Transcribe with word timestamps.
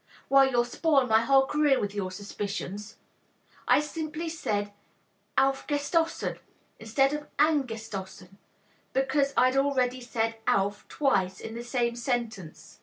Why, 0.29 0.49
you'll 0.49 0.65
spoil 0.65 1.05
my 1.05 1.21
whole 1.21 1.45
career 1.45 1.79
with 1.79 1.93
your 1.93 2.09
suspicions. 2.09 2.97
I 3.67 3.79
simply 3.81 4.29
said 4.29 4.73
'auf 5.37 5.67
gestossen' 5.67 6.39
instead 6.79 7.13
of 7.13 7.27
'an 7.37 7.67
gestossen,' 7.67 8.39
because 8.93 9.31
I'd 9.37 9.55
already 9.57 10.01
said 10.01 10.37
'auf' 10.47 10.87
twice 10.87 11.39
in 11.39 11.53
the 11.53 11.63
same 11.63 11.95
sentence. 11.95 12.79